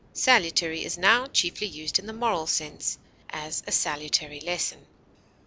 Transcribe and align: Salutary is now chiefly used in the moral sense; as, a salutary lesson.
Salutary 0.13 0.83
is 0.83 0.97
now 0.97 1.27
chiefly 1.27 1.67
used 1.67 1.99
in 1.99 2.07
the 2.07 2.11
moral 2.13 2.47
sense; 2.47 2.97
as, 3.29 3.61
a 3.67 3.71
salutary 3.71 4.39
lesson. 4.39 4.87